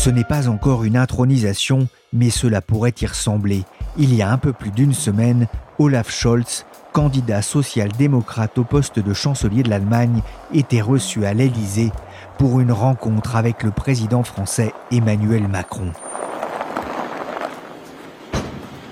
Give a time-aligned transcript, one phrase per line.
[0.00, 3.64] Ce n'est pas encore une intronisation, mais cela pourrait y ressembler.
[3.98, 5.46] Il y a un peu plus d'une semaine,
[5.78, 6.64] Olaf Scholz,
[6.94, 10.22] candidat social-démocrate au poste de chancelier de l'Allemagne,
[10.54, 11.92] était reçu à l'Élysée
[12.38, 15.92] pour une rencontre avec le président français Emmanuel Macron.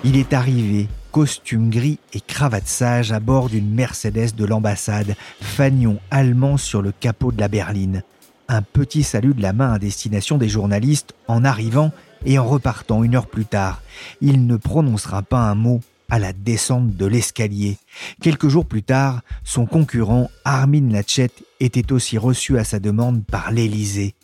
[0.05, 6.01] Il est arrivé, costume gris et cravate sage, à bord d'une Mercedes de l'ambassade, fanion
[6.11, 8.03] allemand sur le capot de la berline
[8.49, 11.93] un petit salut de la main à destination des journalistes en arrivant
[12.25, 13.83] et en repartant une heure plus tard.
[14.21, 17.77] Il ne prononcera pas un mot à la descente de l'escalier.
[18.23, 23.51] Quelques jours plus tard, son concurrent Armin Laschet était aussi reçu à sa demande par
[23.53, 24.15] l'Élysée.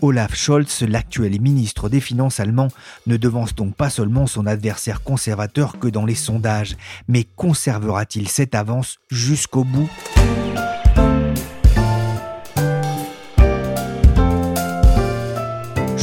[0.00, 2.68] Olaf Scholz, l'actuel ministre des Finances allemand,
[3.06, 6.76] ne devance donc pas seulement son adversaire conservateur que dans les sondages,
[7.08, 9.90] mais conservera-t-il cette avance jusqu'au bout?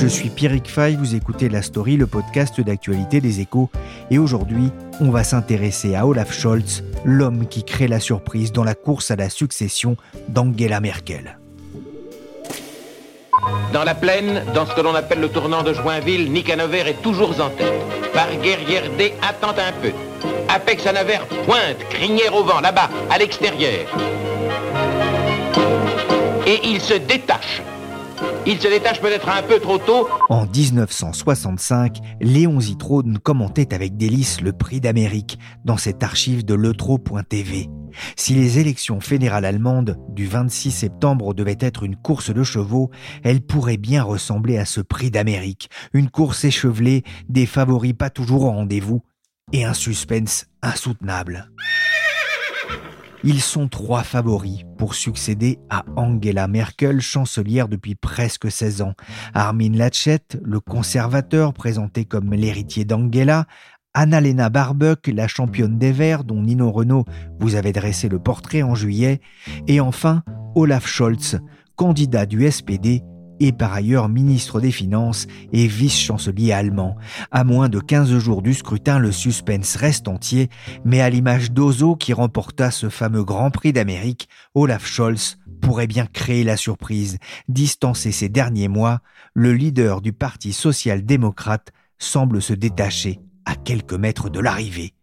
[0.03, 3.69] Je suis Pierrick Fay, vous écoutez La Story, le podcast d'actualité des échos.
[4.11, 8.75] Et aujourd'hui, on va s'intéresser à Olaf Scholz, l'homme qui crée la surprise dans la
[8.75, 9.95] course à la succession
[10.27, 11.37] d'Angela Merkel.
[13.71, 17.01] Dans la plaine, dans ce que l'on appelle le tournant de Joinville, Nick Hanover est
[17.01, 17.71] toujours en tête.
[18.13, 19.93] Par guerrière D, attend un peu.
[20.49, 23.87] Apex Hanover pointe, crinière au vent, là-bas, à l'extérieur.
[26.45, 27.61] Et il se détache
[28.45, 30.08] il se détache peut-être un peu trop tôt.
[30.30, 37.70] En 1965, Léon Zitrone commentait avec délice le prix d'Amérique dans cette archive de letro.tv.
[38.15, 42.89] Si les élections fédérales allemandes du 26 septembre devaient être une course de chevaux,
[43.23, 48.43] elles pourraient bien ressembler à ce prix d'Amérique, une course échevelée, des favoris pas toujours
[48.43, 49.02] au rendez-vous
[49.52, 51.49] et un suspense insoutenable.
[53.26, 58.94] Ils sont trois favoris pour succéder à Angela Merkel, chancelière depuis presque 16 ans.
[59.34, 63.45] Armin Laschet, le conservateur présenté comme l'héritier d'Angela,
[63.94, 67.06] Annalena Barbuck, la championne des Verts dont Nino Renault
[67.39, 69.22] vous avait dressé le portrait en juillet,
[69.67, 70.23] et enfin
[70.55, 71.40] Olaf Scholz,
[71.78, 73.04] candidat du SPD
[73.39, 76.95] et par ailleurs ministre des Finances et vice-chancelier allemand.
[77.32, 80.49] À moins de 15 jours du scrutin, le suspense reste entier,
[80.86, 86.05] mais à l'image d'Ozo qui remporta ce fameux Grand Prix d'Amérique, Olaf Scholz pourrait bien
[86.05, 87.17] créer la surprise.
[87.48, 88.99] Distancé ces derniers mois,
[89.33, 94.93] le leader du Parti social-démocrate semble se détacher à quelques mètres de l'arrivée.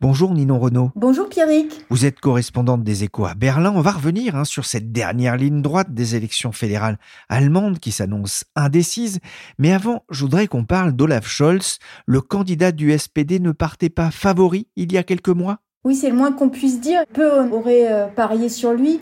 [0.00, 0.90] Bonjour Ninon Renaud.
[0.94, 1.84] Bonjour Pierrick.
[1.90, 3.72] Vous êtes correspondante des échos à Berlin.
[3.74, 6.98] On va revenir hein, sur cette dernière ligne droite des élections fédérales
[7.28, 9.20] allemandes qui s'annonce indécise.
[9.58, 11.78] Mais avant, je voudrais qu'on parle d'Olaf Scholz.
[12.06, 15.58] Le candidat du SPD ne partait pas favori il y a quelques mois?
[15.84, 17.04] Oui, c'est le moins qu'on puisse dire.
[17.12, 19.00] Peu aurait euh, parié sur lui.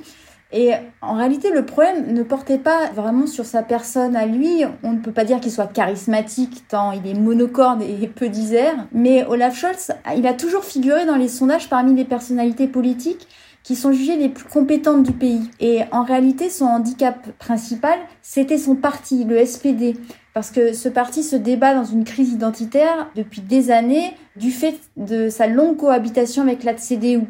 [0.56, 0.70] Et
[1.02, 4.62] en réalité, le problème ne portait pas vraiment sur sa personne à lui.
[4.84, 8.86] On ne peut pas dire qu'il soit charismatique tant il est monocorde et peu d'isère.
[8.92, 13.26] Mais Olaf Scholz, il a toujours figuré dans les sondages parmi les personnalités politiques
[13.64, 15.50] qui sont jugées les plus compétentes du pays.
[15.58, 19.96] Et en réalité, son handicap principal, c'était son parti, le SPD.
[20.34, 24.74] Parce que ce parti se débat dans une crise identitaire depuis des années du fait
[24.96, 27.20] de sa longue cohabitation avec la CDU.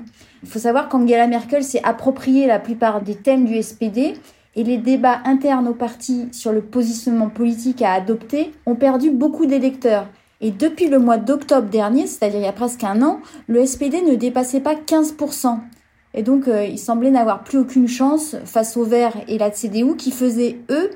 [0.42, 4.15] Il faut savoir qu'Angela Merkel s'est approprié la plupart des thèmes du SPD
[4.56, 9.44] et les débats internes au parti sur le positionnement politique à adopter ont perdu beaucoup
[9.44, 10.09] d'électeurs.
[10.41, 14.00] Et depuis le mois d'octobre dernier, c'est-à-dire il y a presque un an, le SPD
[14.03, 15.59] ne dépassait pas 15%.
[16.15, 19.97] Et donc, euh, il semblait n'avoir plus aucune chance face aux Verts et la CDU
[19.97, 20.91] qui faisaient, eux,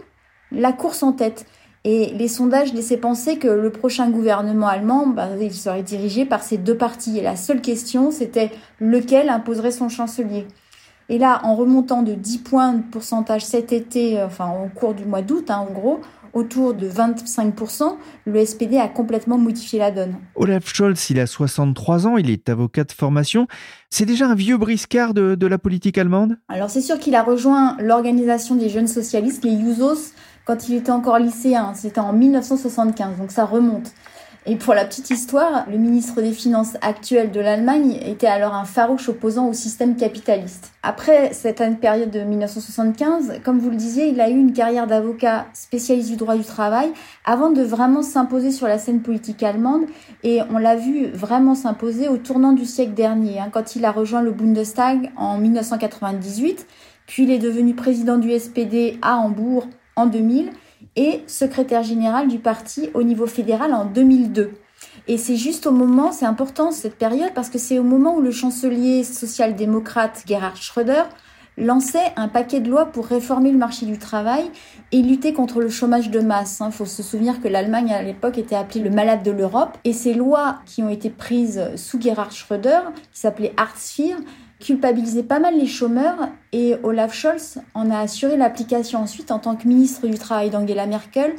[0.52, 1.44] la course en tête.
[1.84, 6.42] Et les sondages laissaient penser que le prochain gouvernement allemand, bah, il serait dirigé par
[6.42, 7.18] ces deux partis.
[7.18, 10.46] Et la seule question, c'était lequel imposerait son chancelier.
[11.08, 15.06] Et là, en remontant de 10 points de pourcentage cet été, enfin au cours du
[15.06, 16.00] mois d'août, hein, en gros,
[16.34, 17.96] autour de 25%,
[18.26, 20.16] le SPD a complètement modifié la donne.
[20.34, 23.46] Olaf Scholz, il a 63 ans, il est avocat de formation.
[23.90, 26.38] C'est déjà un vieux briscard de, de la politique allemande?
[26.48, 30.12] Alors c'est sûr qu'il a rejoint l'organisation des jeunes socialistes, les Jusos,
[30.48, 31.74] quand il était encore lycéen.
[31.74, 33.92] C'était en 1975, donc ça remonte.
[34.46, 38.64] Et pour la petite histoire, le ministre des Finances actuel de l'Allemagne était alors un
[38.64, 40.72] farouche opposant au système capitaliste.
[40.82, 45.48] Après cette période de 1975, comme vous le disiez, il a eu une carrière d'avocat
[45.52, 46.90] spécialiste du droit du travail
[47.26, 49.82] avant de vraiment s'imposer sur la scène politique allemande.
[50.22, 53.92] Et on l'a vu vraiment s'imposer au tournant du siècle dernier, hein, quand il a
[53.92, 56.66] rejoint le Bundestag en 1998,
[57.06, 59.66] puis il est devenu président du SPD à Hambourg
[59.98, 60.50] en 2000
[60.96, 64.52] et secrétaire général du parti au niveau fédéral en 2002.
[65.08, 68.20] Et c'est juste au moment, c'est important cette période, parce que c'est au moment où
[68.20, 71.02] le chancelier social-démocrate Gerhard Schröder
[71.56, 74.48] lançait un paquet de lois pour réformer le marché du travail
[74.92, 76.58] et lutter contre le chômage de masse.
[76.60, 76.70] Il hein.
[76.70, 79.76] faut se souvenir que l'Allemagne à l'époque était appelée le malade de l'Europe.
[79.84, 82.80] Et ces lois qui ont été prises sous Gerhard Schröder,
[83.12, 84.18] qui s'appelaient Hartz IV,
[84.60, 89.56] culpabilisait pas mal les chômeurs et Olaf Scholz en a assuré l'application ensuite en tant
[89.56, 91.34] que ministre du Travail d'Angela Merkel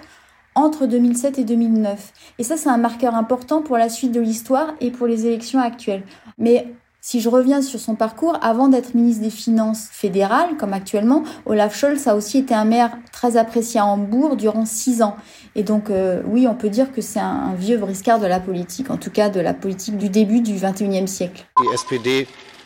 [0.55, 2.11] entre 2007 et 2009.
[2.37, 5.59] Et ça, c'est un marqueur important pour la suite de l'histoire et pour les élections
[5.59, 6.03] actuelles.
[6.37, 6.67] Mais
[7.01, 11.77] si je reviens sur son parcours, avant d'être ministre des Finances fédérales, comme actuellement, Olaf
[11.77, 15.15] Scholz a aussi été un maire très apprécié à Hambourg durant six ans.
[15.55, 18.89] Et donc, euh, oui, on peut dire que c'est un, vieux briscard de la politique,
[18.91, 21.45] en tout cas de la politique du début du XXIe siècle.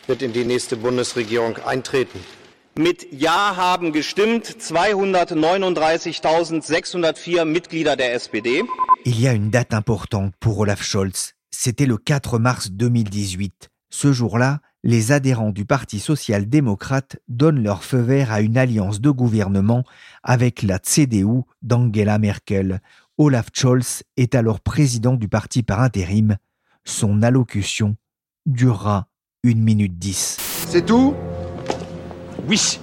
[0.08, 2.18] Wird in die nächste Bundesregierung eintreten.
[2.76, 8.64] Mit Ja haben gestimmt 239.604 Mitglieder der SPD.
[9.04, 11.34] Il y a une date importante pour Olaf Scholz.
[11.50, 13.70] C'était le 4 mars 2018.
[13.90, 19.10] Ce jour-là, les adhérents du Parti social-démocrate donnent leur feu vert à une alliance de
[19.10, 19.84] gouvernement
[20.24, 22.80] avec la CDU d'Angela Merkel.
[23.16, 26.38] Olaf Scholz est alors président du parti par intérim.
[26.84, 27.96] Son allocution
[28.46, 29.06] durera
[29.44, 30.38] 1 minute 10.
[30.68, 31.14] C'est tout?
[32.48, 32.80] Oui.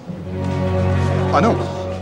[1.34, 1.56] Ah non,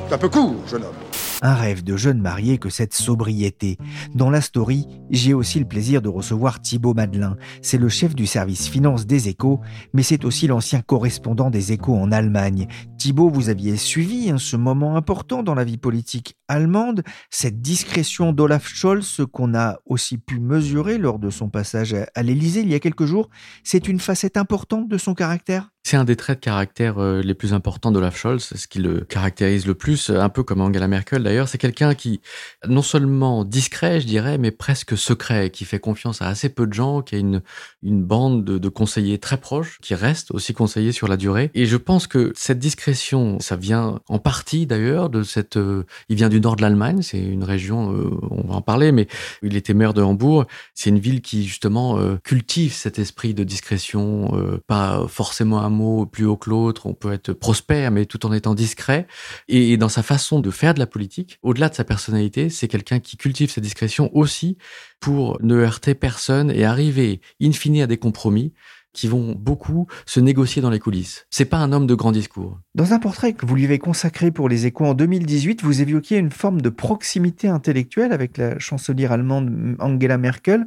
[0.07, 0.98] c'est un peu court, jeune homme.
[1.41, 3.77] Un rêve de jeune marié que cette sobriété.
[4.13, 7.37] Dans la story, j'ai aussi le plaisir de recevoir Thibaut Madelin.
[7.61, 9.61] C'est le chef du service finance des échos,
[9.93, 12.67] mais c'est aussi l'ancien correspondant des échos en Allemagne.
[12.97, 18.33] Thibaut, vous aviez suivi hein, ce moment important dans la vie politique allemande, cette discrétion
[18.33, 22.75] d'Olaf Scholz qu'on a aussi pu mesurer lors de son passage à l'Élysée il y
[22.75, 23.29] a quelques jours.
[23.63, 25.69] C'est une facette importante de son caractère?
[25.89, 29.01] C'est un des traits de caractère euh, les plus importants d'Olaf Scholz, ce qui le
[29.01, 31.47] caractérise le plus, un peu comme Angela Merkel d'ailleurs.
[31.47, 32.21] C'est quelqu'un qui,
[32.67, 36.73] non seulement discret, je dirais, mais presque secret, qui fait confiance à assez peu de
[36.73, 37.41] gens, qui a une,
[37.81, 41.49] une bande de, conseillers très proches, qui restent aussi conseillers sur la durée.
[41.55, 45.57] Et je pense que cette discrétion, ça vient en partie d'ailleurs de cette...
[45.57, 48.91] Euh, il vient du nord de l'Allemagne, c'est une région, euh, on va en parler,
[48.91, 49.07] mais
[49.41, 50.45] il était maire de Hambourg.
[50.75, 56.37] C'est une ville qui justement cultive cet esprit de discrétion, pas forcément un plus haut
[56.37, 59.07] que l'autre, on peut être prospère, mais tout en étant discret.
[59.47, 62.99] Et dans sa façon de faire de la politique, au-delà de sa personnalité, c'est quelqu'un
[62.99, 64.57] qui cultive sa discrétion aussi
[64.99, 68.53] pour ne heurter personne et arriver, in fine, à des compromis
[68.93, 71.27] qui vont beaucoup se négocier dans les coulisses.
[71.29, 72.59] C'est pas un homme de grand discours.
[72.75, 76.17] Dans un portrait que vous lui avez consacré pour les échos en 2018, vous évoquiez
[76.17, 80.65] une forme de proximité intellectuelle avec la chancelière allemande Angela Merkel.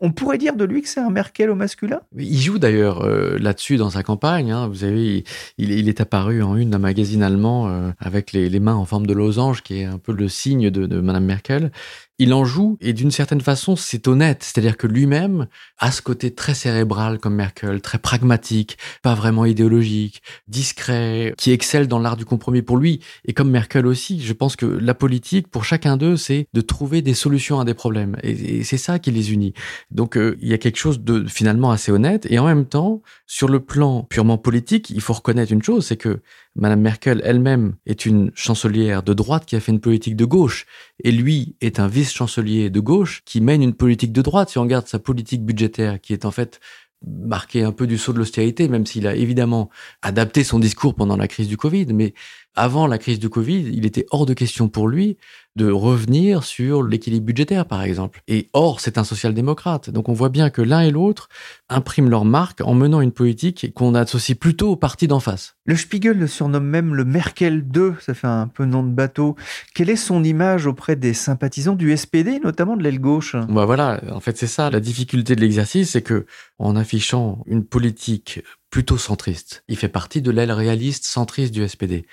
[0.00, 2.00] On pourrait dire de lui que c'est un Merkel au masculin?
[2.16, 4.52] Il joue d'ailleurs euh, là-dessus dans sa campagne.
[4.52, 4.68] Hein.
[4.68, 5.24] Vous savez,
[5.58, 9.12] il, est apparu en une d'un magazine allemand euh, avec les, mains en forme de
[9.12, 11.72] losange, qui est un peu le signe de, de Madame Merkel
[12.18, 15.46] il en joue et d'une certaine façon c'est honnête, c'est-à-dire que lui-même
[15.78, 21.86] a ce côté très cérébral comme Merkel, très pragmatique, pas vraiment idéologique, discret, qui excelle
[21.86, 24.20] dans l'art du compromis pour lui et comme Merkel aussi.
[24.20, 27.74] Je pense que la politique pour chacun d'eux c'est de trouver des solutions à des
[27.74, 29.54] problèmes et, c'est ça qui les unit.
[29.90, 32.26] Donc euh, il y a quelque chose de finalement assez honnête.
[32.30, 35.96] Et en même temps sur le plan purement politique, il faut reconnaître une chose, c'est
[35.96, 36.20] que
[36.56, 40.66] Madame Merkel elle-même est une chancelière de droite qui a fait une politique de gauche,
[41.04, 44.50] et lui est un vice-chancelier de gauche qui mène une politique de droite.
[44.50, 46.60] Si on regarde sa politique budgétaire, qui est en fait
[47.06, 49.70] marquée un peu du saut de l'austérité, même s'il a évidemment
[50.02, 52.12] adapté son discours pendant la crise du Covid, mais
[52.58, 55.16] avant la crise du Covid, il était hors de question pour lui
[55.58, 58.22] de revenir sur l'équilibre budgétaire, par exemple.
[58.28, 59.90] Et or, c'est un social-démocrate.
[59.90, 61.28] Donc on voit bien que l'un et l'autre
[61.68, 65.56] impriment leur marque en menant une politique qu'on associe plutôt au parti d'en face.
[65.66, 69.34] Le Spiegel le surnomme même le Merkel 2, ça fait un peu nom de bateau.
[69.74, 73.34] Quelle est son image auprès des sympathisants du SPD, notamment de l'aile gauche?
[73.48, 76.24] Bah Voilà, en fait c'est ça, la difficulté de l'exercice, c'est que
[76.58, 79.64] en affichant une politique plutôt centriste.
[79.68, 82.06] Il fait partie de l'aile réaliste centriste du SPD.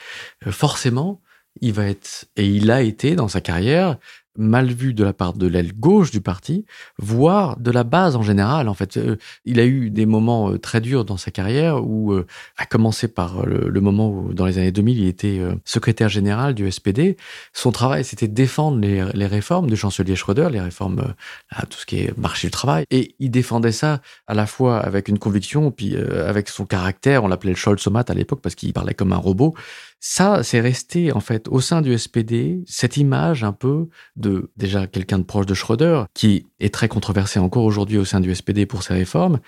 [0.45, 1.21] Euh, forcément,
[1.61, 3.97] il va être, et il a été dans sa carrière,
[4.37, 6.65] mal vu de la part de l'aile gauche du parti,
[6.97, 8.67] voire de la base en général.
[8.67, 12.13] En fait, euh, il a eu des moments euh, très durs dans sa carrière où,
[12.13, 12.25] euh,
[12.57, 16.69] à commencer par le, moment où, dans les années 2000, il était secrétaire général du
[16.71, 17.17] SPD.
[17.53, 21.13] Son travail, c'était défendre les, réformes du chancelier Schröder, les réformes
[21.49, 24.79] à tout ce qui est marché du travail, et il défendait ça à la fois
[24.79, 27.23] avec une conviction, puis avec son caractère.
[27.23, 29.55] On l'appelait le Scholzomat à l'époque parce qu'il parlait comme un robot.
[29.99, 34.87] Ça, c'est resté en fait au sein du SPD cette image un peu de déjà
[34.87, 38.65] quelqu'un de proche de Schröder qui est très controversé encore aujourd'hui au sein du SPD
[38.65, 39.39] pour ses réformes.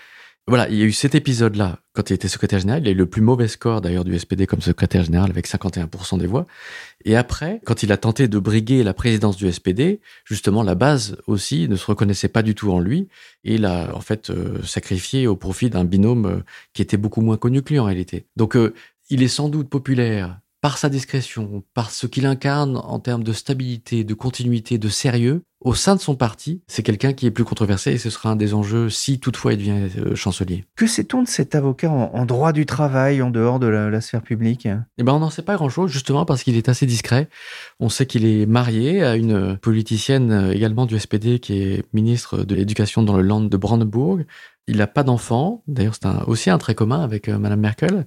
[0.50, 2.82] Voilà, il y a eu cet épisode-là quand il était secrétaire général.
[2.82, 6.18] Il a eu le plus mauvais score d'ailleurs du SPD comme secrétaire général avec 51%
[6.18, 6.46] des voix.
[7.04, 11.18] Et après, quand il a tenté de briguer la présidence du SPD, justement la base
[11.28, 13.10] aussi ne se reconnaissait pas du tout en lui
[13.44, 16.40] et il a en fait euh, sacrifié au profit d'un binôme euh,
[16.74, 18.26] qui était beaucoup moins connu que lui en réalité.
[18.38, 18.74] Donc euh,
[19.10, 23.34] il est sans doute populaire par sa discrétion, par ce qu'il incarne en termes de
[23.34, 27.44] stabilité, de continuité, de sérieux, au sein de son parti, c'est quelqu'un qui est plus
[27.44, 30.66] controversé et ce sera un des enjeux si toutefois il devient euh, chancelier.
[30.76, 34.68] Que sait-on de cet avocat en, droit du travail en dehors de la, sphère publique?
[34.98, 37.28] Eh ben, on n'en sait pas grand-chose justement parce qu'il est assez discret.
[37.80, 42.44] On sait qu'il est marié à une politicienne euh, également du SPD qui est ministre
[42.44, 44.26] de l'Éducation dans le Land de Brandenburg.
[44.70, 45.64] Il n'a pas d'enfant.
[45.68, 48.06] D'ailleurs, c'est aussi un trait commun avec euh, Madame Merkel.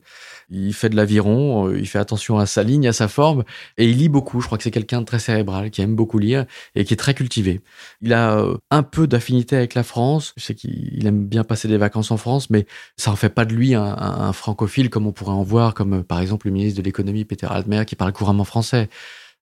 [0.50, 3.44] Il fait de l'aviron, euh, il fait attention à sa ligne, à sa forme,
[3.78, 4.42] et il lit beaucoup.
[4.42, 6.98] Je crois que c'est quelqu'un de très cérébral, qui aime beaucoup lire et qui est
[6.98, 7.62] très cultivé.
[8.02, 10.34] Il a euh, un peu d'affinité avec la France.
[10.36, 12.66] Je sais qu'il aime bien passer des vacances en France, mais
[12.98, 16.04] ça en fait pas de lui un, un francophile comme on pourrait en voir, comme
[16.04, 18.90] par exemple le ministre de l'économie Peter Altmaier qui parle couramment français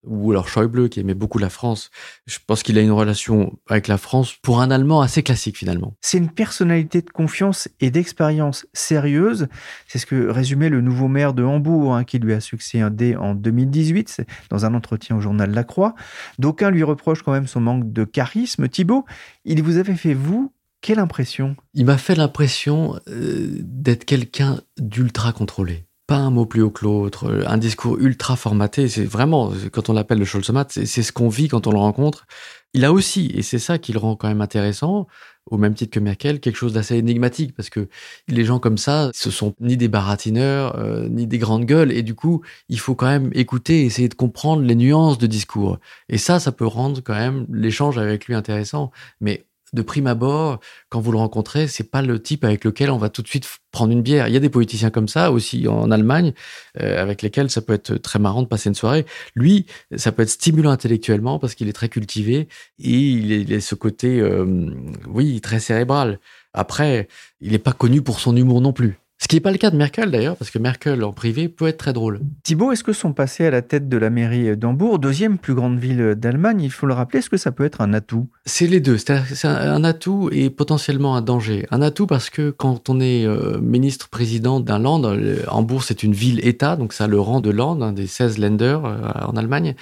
[0.04, 1.90] ou alors Schäuble qui aimait beaucoup la France.
[2.26, 5.96] Je pense qu'il a une relation avec la France pour un Allemand assez classique finalement.
[6.00, 9.48] C'est une personnalité de confiance et d'expérience sérieuse.
[9.86, 13.34] C'est ce que résumait le nouveau maire de Hambourg hein, qui lui a succédé en
[13.34, 15.94] 2018 dans un entretien au journal La Croix.
[16.38, 18.68] D'aucuns lui reprochent quand même son manque de charisme.
[18.68, 19.04] Thibault,
[19.44, 21.56] il vous avait fait vous quelle impression?
[21.74, 26.84] Il m'a fait l'impression euh, d'être quelqu'un d'ultra contrôlé pas un mot plus haut que
[26.86, 28.88] l'autre, un discours ultra formaté.
[28.88, 32.26] C'est vraiment, quand on l'appelle le Scholzomat, c'est ce qu'on vit quand on le rencontre.
[32.72, 35.06] Il a aussi, et c'est ça qui le rend quand même intéressant,
[35.50, 37.88] au même titre que Merkel, quelque chose d'assez énigmatique, parce que
[38.26, 42.02] les gens comme ça, ce sont ni des baratineurs, euh, ni des grandes gueules, et
[42.02, 45.78] du coup, il faut quand même écouter, essayer de comprendre les nuances de discours.
[46.08, 48.92] Et ça, ça peut rendre quand même l'échange avec lui intéressant.
[49.20, 52.98] Mais de prime abord, quand vous le rencontrez, c'est pas le type avec lequel on
[52.98, 54.28] va tout de suite prendre une bière.
[54.28, 56.32] Il y a des politiciens comme ça aussi en Allemagne,
[56.80, 59.06] euh, avec lesquels ça peut être très marrant de passer une soirée.
[59.34, 62.48] Lui, ça peut être stimulant intellectuellement parce qu'il est très cultivé
[62.78, 64.70] et il est, ce côté, euh,
[65.06, 66.18] oui, très cérébral.
[66.52, 67.08] Après,
[67.40, 68.98] il n'est pas connu pour son humour non plus.
[69.20, 71.66] Ce qui n'est pas le cas de Merkel d'ailleurs, parce que Merkel en privé peut
[71.66, 72.20] être très drôle.
[72.44, 75.78] Thibault, est-ce que son passé à la tête de la mairie d'Hambourg, deuxième plus grande
[75.78, 78.28] ville d'Allemagne, il faut le rappeler, est-ce que ça peut être un atout?
[78.46, 78.96] C'est les deux.
[78.96, 81.66] C'est un atout et potentiellement un danger.
[81.72, 85.02] Un atout parce que quand on est euh, ministre-président d'un land,
[85.48, 89.10] Hambourg c'est une ville-État, donc ça le rang de land, un des 16 Länder euh,
[89.26, 89.74] en Allemagne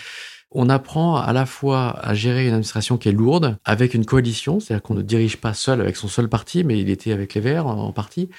[0.53, 4.59] on apprend à la fois à gérer une administration qui est lourde avec une coalition,
[4.59, 7.41] c'est-à-dire qu'on ne dirige pas seul avec son seul parti, mais il était avec les
[7.41, 8.31] Verts en partie.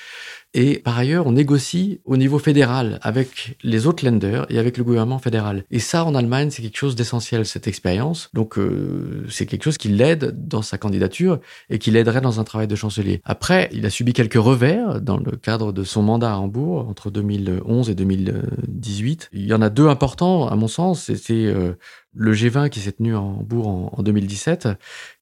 [0.60, 4.84] Et par ailleurs, on négocie au niveau fédéral avec les autres lenders et avec le
[4.84, 5.64] gouvernement fédéral.
[5.70, 8.32] Et ça, en Allemagne, c'est quelque chose d'essentiel, cette expérience.
[8.34, 12.44] Donc, euh, c'est quelque chose qui l'aide dans sa candidature et qui l'aiderait dans un
[12.44, 13.22] travail de chancelier.
[13.24, 17.12] Après, il a subi quelques revers dans le cadre de son mandat à Hambourg entre
[17.12, 19.30] 2011 et 2018.
[19.34, 21.04] Il y en a deux importants, à mon sens.
[21.04, 21.74] C'était euh,
[22.16, 24.70] le G20 qui s'est tenu à Hambourg en, en 2017.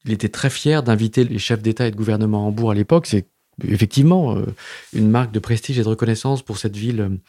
[0.06, 3.06] Il était très fier d'inviter les chefs d'État et de gouvernement à Hambourg à l'époque.
[3.06, 3.28] C'est
[3.64, 4.46] effectivement euh,
[4.94, 7.20] une marque de prestige et de reconnaissance pour cette ville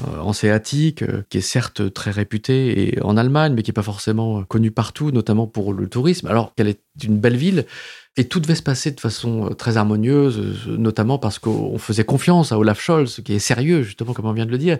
[0.00, 3.82] euh, hanséatique, euh, qui est certes très réputée et en Allemagne, mais qui n'est pas
[3.82, 7.66] forcément connue partout, notamment pour le tourisme, alors qu'elle est une belle ville.
[8.16, 12.58] Et tout devait se passer de façon très harmonieuse, notamment parce qu'on faisait confiance à
[12.58, 14.78] Olaf Scholz, qui est sérieux, justement, comme on vient de le dire,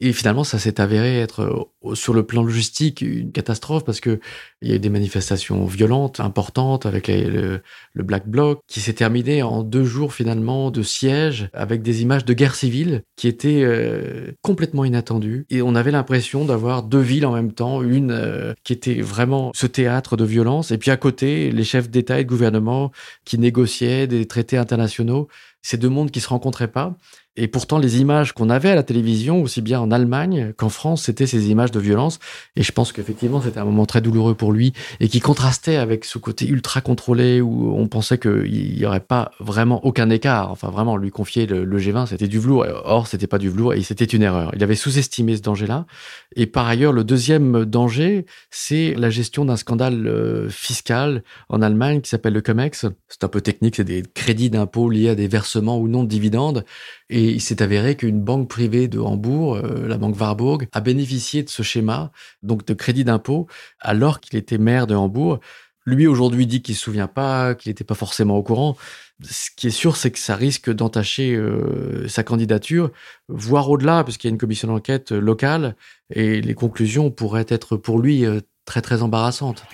[0.00, 1.42] et finalement, ça s'est avéré être
[1.84, 4.18] euh, sur le plan logistique une catastrophe parce que
[4.62, 7.62] il y a eu des manifestations violentes, importantes avec le,
[7.94, 12.32] Black Bloc, qui s'est terminé en deux jours finalement de siège avec des images de
[12.32, 15.46] guerre civile qui étaient euh, complètement inattendues.
[15.50, 19.52] Et on avait l'impression d'avoir deux villes en même temps, une euh, qui était vraiment
[19.54, 22.90] ce théâtre de violence, et puis à côté les chefs d'État et de gouvernement
[23.24, 25.28] qui négociaient des traités internationaux
[25.62, 26.96] ces deux mondes qui se rencontraient pas.
[27.36, 31.04] Et pourtant, les images qu'on avait à la télévision, aussi bien en Allemagne qu'en France,
[31.04, 32.18] c'était ces images de violence.
[32.56, 36.04] Et je pense qu'effectivement, c'était un moment très douloureux pour lui et qui contrastait avec
[36.04, 40.50] ce côté ultra contrôlé où on pensait qu'il n'y aurait pas vraiment aucun écart.
[40.50, 42.66] Enfin, vraiment, lui confier le, G20, c'était du velours.
[42.84, 44.50] Or, c'était pas du velours et c'était une erreur.
[44.56, 45.86] Il avait sous-estimé ce danger-là.
[46.34, 52.00] Et par ailleurs, le deuxième danger, c'est la gestion d'un scandale euh, fiscal en Allemagne
[52.00, 52.86] qui s'appelle le COMEX.
[53.08, 56.08] C'est un peu technique, c'est des crédits d'impôt liés à des versements ou non de
[56.08, 56.64] dividendes.
[57.08, 61.42] Et il s'est avéré qu'une banque privée de Hambourg, euh, la banque Warburg, a bénéficié
[61.42, 63.46] de ce schéma, donc de crédit d'impôt,
[63.80, 65.40] alors qu'il était maire de Hambourg.
[65.86, 68.76] Lui, aujourd'hui, dit qu'il se souvient pas, qu'il n'était pas forcément au courant.
[69.22, 72.90] Ce qui est sûr, c'est que ça risque d'entacher euh, sa candidature,
[73.28, 75.76] voire au-delà, puisqu'il y a une commission d'enquête locale,
[76.10, 79.64] et les conclusions pourraient être pour lui euh, très très embarrassantes.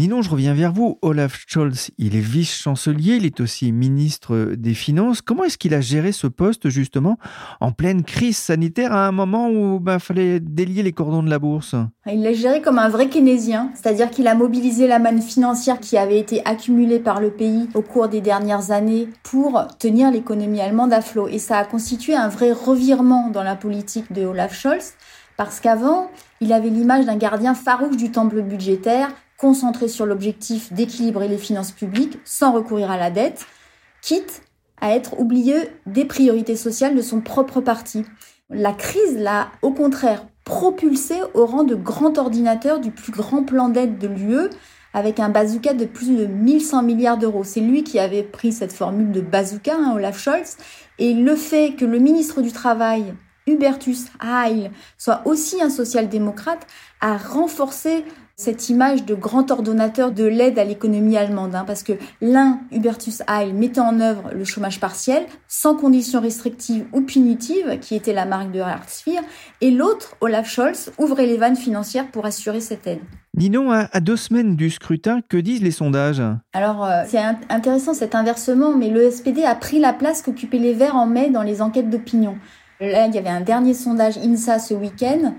[0.00, 0.98] Ninon, je reviens vers vous.
[1.02, 5.20] Olaf Scholz, il est vice-chancelier, il est aussi ministre des Finances.
[5.20, 7.18] Comment est-ce qu'il a géré ce poste, justement,
[7.60, 11.28] en pleine crise sanitaire, à un moment où il bah, fallait délier les cordons de
[11.28, 11.74] la bourse?
[12.10, 15.98] Il l'a géré comme un vrai keynésien, c'est-à-dire qu'il a mobilisé la manne financière qui
[15.98, 20.94] avait été accumulée par le pays au cours des dernières années pour tenir l'économie allemande
[20.94, 21.28] à flot.
[21.28, 24.94] Et ça a constitué un vrai revirement dans la politique de Olaf Scholz,
[25.36, 31.26] parce qu'avant, il avait l'image d'un gardien farouche du temple budgétaire concentré sur l'objectif d'équilibrer
[31.26, 33.46] les finances publiques sans recourir à la dette,
[34.02, 34.42] quitte
[34.80, 35.54] à être oublié
[35.86, 38.04] des priorités sociales de son propre parti.
[38.50, 43.68] La crise l'a au contraire propulsé au rang de grand ordinateur du plus grand plan
[43.68, 44.50] d'aide de l'UE
[44.92, 47.44] avec un bazooka de plus de 1100 milliards d'euros.
[47.44, 50.56] C'est lui qui avait pris cette formule de bazooka, hein, Olaf Scholz,
[50.98, 53.14] et le fait que le ministre du Travail,
[53.46, 56.66] Hubertus Heil, soit aussi un social-démocrate,
[57.00, 58.04] a renforcé
[58.40, 61.92] cette image de grand ordonnateur de l'aide à l'économie allemande, hein, parce que
[62.22, 67.94] l'un, Hubertus Heil, mettait en œuvre le chômage partiel, sans conditions restrictives ou punitives, qui
[67.94, 69.04] était la marque de Hartz
[69.60, 73.00] et l'autre, Olaf Scholz, ouvrait les vannes financières pour assurer cette aide.
[73.36, 76.22] Ninon, à, deux semaines du scrutin, que disent les sondages?
[76.54, 77.20] Alors, euh, c'est
[77.50, 81.28] intéressant cet inversement, mais le SPD a pris la place qu'occupaient les Verts en mai
[81.28, 82.38] dans les enquêtes d'opinion.
[82.80, 85.34] Là, il y avait un dernier sondage INSA ce week-end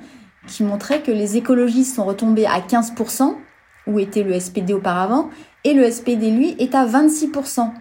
[0.48, 3.36] qui montrait que les écologistes sont retombés à 15%,
[3.88, 5.30] où était le SPD auparavant,
[5.64, 7.72] et le SPD, lui, est à 26%.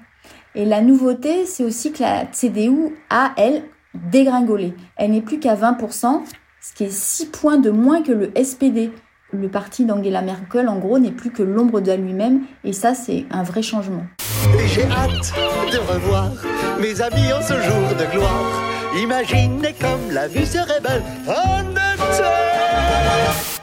[0.54, 3.62] Et la nouveauté, c'est aussi que la CDU a, elle,
[3.94, 4.74] dégringolé.
[4.96, 6.22] Elle n'est plus qu'à 20%,
[6.60, 8.92] ce qui est 6 points de moins que le SPD.
[9.32, 13.26] Le parti d'Angela Merkel, en gros, n'est plus que l'ombre de lui-même, et ça, c'est
[13.30, 14.02] un vrai changement.
[14.66, 15.32] J'ai hâte
[15.72, 16.30] de revoir
[16.80, 18.70] mes amis en ce jour de gloire.
[19.00, 21.02] Imaginez comme la vie serait belle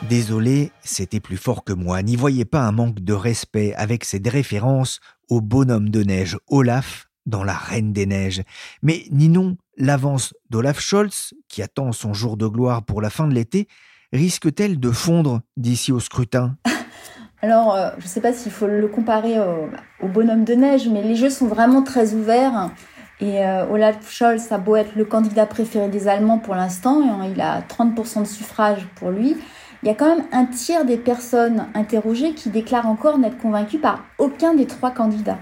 [0.09, 2.01] Désolé, c'était plus fort que moi.
[2.01, 7.07] N'y voyez pas un manque de respect avec cette référence au bonhomme de neige Olaf
[7.25, 8.43] dans La Reine des Neiges.
[8.81, 13.33] Mais Ninon, l'avance d'Olaf Scholz, qui attend son jour de gloire pour la fin de
[13.33, 13.67] l'été,
[14.13, 16.55] risque-t-elle de fondre d'ici au scrutin?
[17.41, 19.69] Alors, euh, je ne sais pas s'il faut le comparer au,
[20.01, 22.71] au, bonhomme de neige, mais les jeux sont vraiment très ouverts.
[23.19, 27.41] Et euh, Olaf Scholz a beau être le candidat préféré des Allemands pour l'instant, il
[27.41, 29.35] a 30% de suffrage pour lui,
[29.83, 33.79] il y a quand même un tiers des personnes interrogées qui déclarent encore n'être convaincues
[33.79, 35.39] par aucun des trois candidats.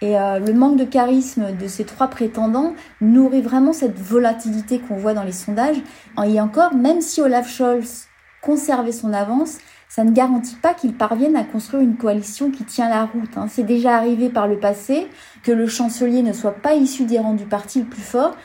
[0.00, 4.96] Et euh, le manque de charisme de ces trois prétendants nourrit vraiment cette volatilité qu'on
[4.96, 5.80] voit dans les sondages.
[6.24, 8.08] Et encore, même si Olaf Scholz
[8.42, 12.88] conservait son avance, ça ne garantit pas qu'ils parviennent à construire une coalition qui tient
[12.88, 13.36] la route.
[13.36, 13.46] Hein.
[13.48, 15.06] C'est déjà arrivé par le passé
[15.42, 18.36] que le chancelier ne soit pas issu des rangs du parti le plus fort,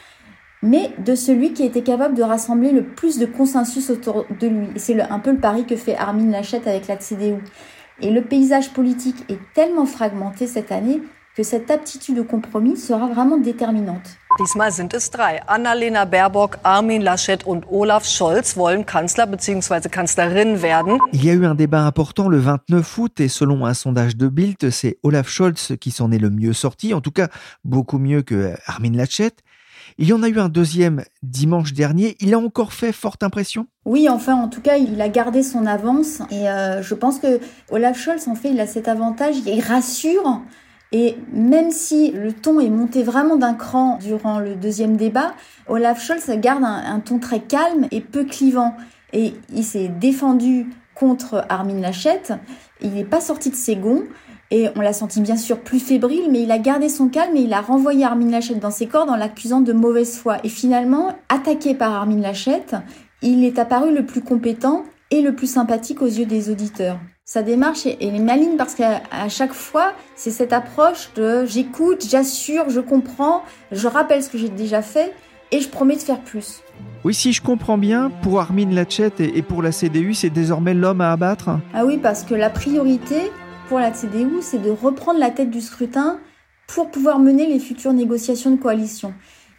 [0.61, 4.67] mais de celui qui était capable de rassembler le plus de consensus autour de lui.
[4.75, 7.41] C'est un peu le pari que fait Armin Laschet avec la CDU.
[8.01, 11.01] Et le paysage politique est tellement fragmenté cette année
[11.35, 14.17] que cette aptitude au compromis sera vraiment déterminante.
[14.37, 15.41] Diesmal sind es drei.
[15.47, 19.89] Annalena Baerbock, Armin Laschet und Olaf Scholz wollen Kanzler bzw.
[19.89, 20.97] Kanzlerin werden.
[21.11, 24.27] Il y a eu un débat important le 29 août et selon un sondage de
[24.27, 27.27] Bild, c'est Olaf Scholz qui s'en est le mieux sorti, en tout cas
[27.65, 29.31] beaucoup mieux que Armin Laschet.
[29.97, 32.15] Il y en a eu un deuxième dimanche dernier.
[32.21, 33.67] Il a encore fait forte impression?
[33.83, 36.21] Oui, enfin, en tout cas, il a gardé son avance.
[36.31, 39.35] Et euh, je pense que Olaf Scholz, en fait, il a cet avantage.
[39.45, 40.41] Il rassure
[40.91, 45.33] et même si le ton est monté vraiment d'un cran durant le deuxième débat,
[45.67, 48.75] Olaf Scholz garde un, ton très calme et peu clivant.
[49.13, 52.23] Et il s'est défendu contre Armin Laschet.
[52.81, 54.03] Il n'est pas sorti de ses gonds.
[54.51, 57.41] Et on l'a senti bien sûr plus fébrile, mais il a gardé son calme et
[57.41, 60.37] il a renvoyé Armin Laschet dans ses cordes en l'accusant de mauvaise foi.
[60.43, 62.65] Et finalement, attaqué par Armin Laschet,
[63.21, 66.97] il est apparu le plus compétent et le plus sympathique aux yeux des auditeurs.
[67.31, 72.03] Sa démarche est, elle est maligne parce qu'à chaque fois, c'est cette approche de j'écoute,
[72.09, 75.13] j'assure, je comprends, je rappelle ce que j'ai déjà fait
[75.51, 76.63] et je promets de faire plus.
[77.03, 81.01] Oui, si je comprends bien, pour Armin Laschet et pour la CDU, c'est désormais l'homme
[81.01, 81.51] à abattre?
[81.75, 83.31] Ah oui, parce que la priorité
[83.67, 86.19] pour la CDU, c'est de reprendre la tête du scrutin
[86.65, 89.13] pour pouvoir mener les futures négociations de coalition.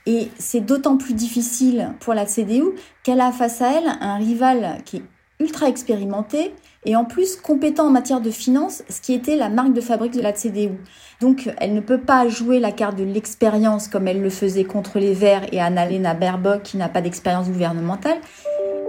[0.07, 2.65] Et c'est d'autant plus difficile pour la CDU
[3.05, 5.03] qu'elle a face à elle un rival qui est
[5.39, 6.53] ultra expérimenté
[6.87, 10.15] et en plus compétent en matière de finance, ce qui était la marque de fabrique
[10.15, 10.79] de la CDU.
[11.21, 14.99] Donc elle ne peut pas jouer la carte de l'expérience comme elle le faisait contre
[14.99, 18.19] les Verts et Annalena Baerbock qui n'a pas d'expérience gouvernementale.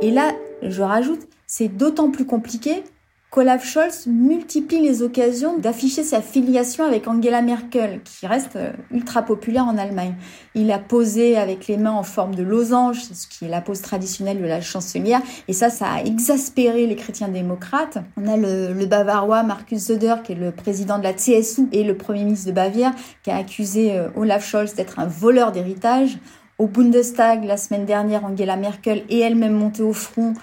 [0.01, 2.83] Et là, je rajoute, c'est d'autant plus compliqué
[3.31, 9.21] qu'Olaf Scholz multiplie les occasions d'afficher sa filiation avec Angela Merkel, qui reste euh, ultra
[9.21, 10.15] populaire en Allemagne.
[10.53, 13.81] Il a posé avec les mains en forme de losange, ce qui est la pose
[13.81, 17.99] traditionnelle de la chancelière, et ça, ça a exaspéré les chrétiens démocrates.
[18.17, 21.85] On a le, le bavarois Markus Söder, qui est le président de la CSU et
[21.85, 22.91] le premier ministre de Bavière,
[23.23, 26.17] qui a accusé euh, Olaf Scholz d'être un voleur d'héritage.
[26.57, 30.33] Au Bundestag, la semaine dernière, Angela Merkel est elle-même montée au front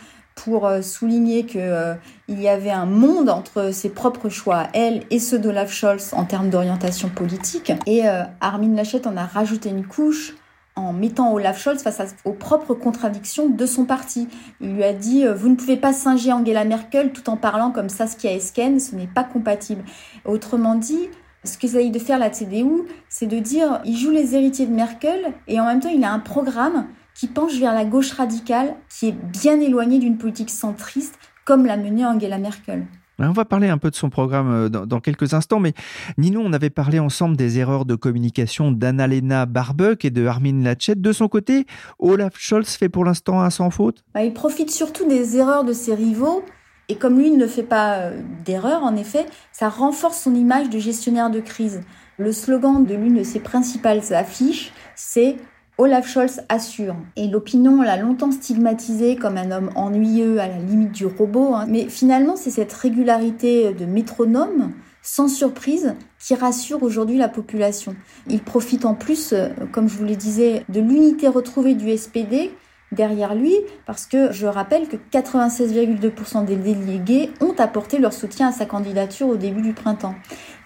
[0.45, 1.95] pour euh, souligner qu'il euh,
[2.29, 6.51] y avait un monde entre ses propres choix elle et ceux d'Olaf Scholz en termes
[6.51, 7.73] d'orientation politique.
[7.87, 10.35] Et euh, Armin Laschet en a rajouté une couche
[10.77, 14.29] en mettant Olaf Scholz face aux propres contradictions de son parti.
[14.61, 17.89] Il lui a dit Vous ne pouvez pas singer Angela Merkel tout en parlant comme
[17.89, 19.83] Saskia Esken, ce n'est pas compatible.
[20.25, 21.09] Autrement dit,
[21.43, 25.33] ce qu'essaye de faire la CDU, c'est de dire il joue les héritiers de Merkel
[25.49, 26.87] et en même temps il a un programme
[27.19, 31.77] qui penche vers la gauche radicale, qui est bien éloignée d'une politique centriste, comme l'a
[31.77, 32.87] menée Angela Merkel.
[33.19, 35.73] On va parler un peu de son programme euh, dans, quelques instants, mais
[36.17, 40.95] Nino, on avait parlé ensemble des erreurs de communication d'Annalena Barbuck et de Armin Laschet.
[40.95, 41.67] De son côté,
[41.99, 44.05] Olaf Scholz fait pour l'instant un sans faute?
[44.15, 46.45] Bah, Il profite surtout des erreurs de ses rivaux.
[46.89, 50.79] Et comme lui ne fait pas euh, d'erreurs, en effet, ça renforce son image de
[50.79, 51.81] gestionnaire de crise.
[52.17, 55.37] Le slogan de l'une de ses principales affiches, c'est
[55.81, 60.91] Olaf Scholz assure, et l'opinion l'a longtemps stigmatisé comme un homme ennuyeux à la limite
[60.91, 61.67] du robot, hein.
[61.69, 67.95] mais finalement c'est cette régularité de métronome, sans surprise, qui rassure aujourd'hui la population.
[68.27, 72.51] Il profite en plus, euh, comme je vous le disais, de l'unité retrouvée du SPD
[72.91, 73.55] derrière lui,
[73.87, 79.29] parce que je rappelle que 96,2% des délégués ont apporté leur soutien à sa candidature
[79.29, 80.17] au début du printemps.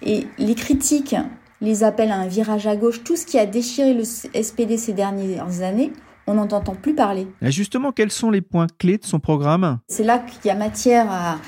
[0.00, 1.16] Et les critiques
[1.62, 4.92] les appels à un virage à gauche, tout ce qui a déchiré le SPD ces
[4.92, 5.92] dernières années,
[6.26, 7.26] on n'en entend plus parler.
[7.40, 9.78] justement, quels sont les points clés de son programme?
[9.88, 11.38] C'est là qu'il y a matière à,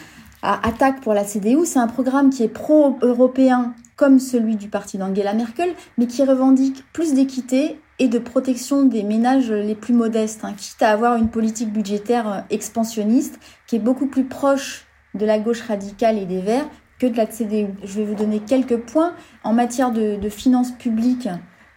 [0.43, 1.65] attaque pour la CDU.
[1.65, 6.85] C'est un programme qui est pro-européen comme celui du parti d'Angela Merkel, mais qui revendique
[6.93, 11.29] plus d'équité et de protection des ménages les plus modestes, hein, quitte à avoir une
[11.29, 16.67] politique budgétaire expansionniste qui est beaucoup plus proche de la gauche radicale et des Verts
[17.11, 17.69] de la CDU.
[17.83, 19.13] Je vais vous donner quelques points.
[19.43, 21.29] En matière de, finances publiques,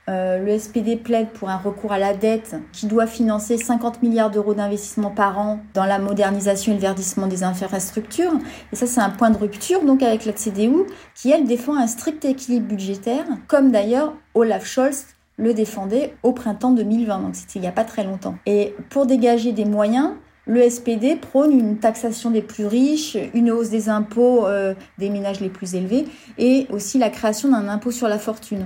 [0.09, 4.31] euh, le SPD plaide pour un recours à la dette qui doit financer 50 milliards
[4.31, 8.33] d'euros d'investissement par an dans la modernisation et le verdissement des infrastructures.
[8.71, 11.87] Et ça, c'est un point de rupture donc avec la CDU qui, elle, défend un
[11.87, 15.05] strict équilibre budgétaire, comme d'ailleurs Olaf Scholz
[15.37, 18.35] le défendait au printemps 2020, donc c'était il n'y a pas très longtemps.
[18.45, 20.13] Et pour dégager des moyens,
[20.47, 25.41] le SPD prône une taxation des plus riches, une hausse des impôts euh, des ménages
[25.41, 26.05] les plus élevés
[26.37, 28.65] et aussi la création d'un impôt sur la fortune.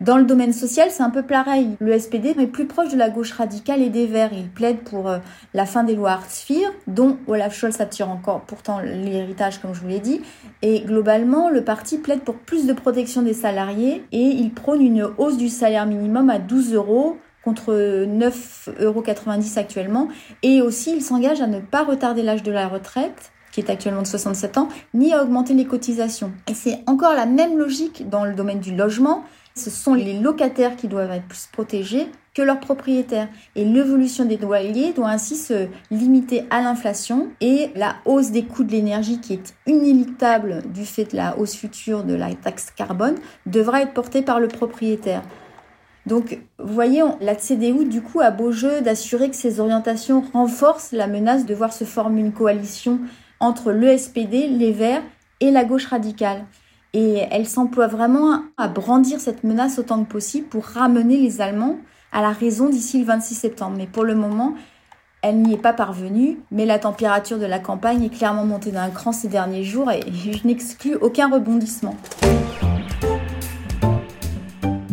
[0.00, 1.76] Dans le domaine social, c'est un peu pareil.
[1.78, 4.32] Le SPD est plus proche de la gauche radicale et des Verts.
[4.32, 5.18] Il plaide pour euh,
[5.52, 9.88] la fin des lois Hartz-IV, dont Olaf Scholz attire encore pourtant l'héritage, comme je vous
[9.88, 10.22] l'ai dit.
[10.62, 15.06] Et globalement, le parti plaide pour plus de protection des salariés et il prône une
[15.18, 19.04] hausse du salaire minimum à 12 euros contre 9,90 euros
[19.56, 20.08] actuellement.
[20.42, 24.02] Et aussi, il s'engage à ne pas retarder l'âge de la retraite qui est actuellement
[24.02, 26.32] de 67 ans, ni à augmenter les cotisations.
[26.48, 29.24] Et c'est encore la même logique dans le domaine du logement.
[29.56, 33.28] Ce sont les locataires qui doivent être plus protégés que leurs propriétaires.
[33.56, 38.62] Et l'évolution des loyers doit ainsi se limiter à l'inflation et la hausse des coûts
[38.62, 43.16] de l'énergie qui est inéluctable du fait de la hausse future de la taxe carbone
[43.46, 45.22] devra être portée par le propriétaire.
[46.10, 50.90] Donc, vous voyez, la CDU, du coup, a beau jeu d'assurer que ces orientations renforcent
[50.90, 52.98] la menace de voir se former une coalition
[53.38, 55.04] entre le SPD, les Verts
[55.38, 56.46] et la gauche radicale.
[56.94, 61.76] Et elle s'emploie vraiment à brandir cette menace autant que possible pour ramener les Allemands
[62.10, 63.76] à la raison d'ici le 26 septembre.
[63.78, 64.54] Mais pour le moment,
[65.22, 68.90] elle n'y est pas parvenue, mais la température de la campagne est clairement montée d'un
[68.90, 71.94] cran ces derniers jours et je n'exclus aucun rebondissement.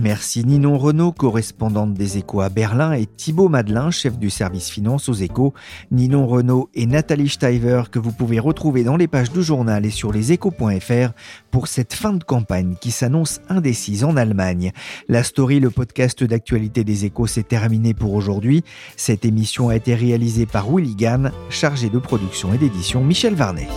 [0.08, 5.10] Merci Ninon Renault, correspondante des Échos à Berlin, et Thibaut Madelin, chef du service finance
[5.10, 5.54] aux Échos.
[5.91, 9.89] Ninon Renault et Nathalie Steiver, que vous pouvez retrouver dans les pages du journal et
[9.89, 11.12] sur leséchos.fr
[11.52, 14.72] pour cette fin de campagne qui s'annonce indécise en Allemagne.
[15.10, 18.63] La story, le podcast d'actualité des Échos, s'est terminé pour aujourd'hui.
[18.96, 23.67] Cette émission a été réalisée par Willy Gann, chargé de production et d'édition Michel Varnet.